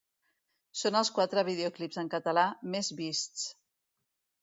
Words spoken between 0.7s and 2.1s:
Són els quatre videoclips